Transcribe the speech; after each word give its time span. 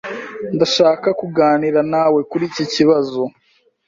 Ndashaka 0.55 1.07
kuganira 1.19 1.79
nawe 1.93 2.19
kuri 2.29 2.43
iki 2.49 2.65
kibazo. 2.73 3.21